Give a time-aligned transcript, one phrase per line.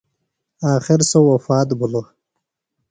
[0.73, 2.07] آخر سوۡ وفات بھِلوۡ.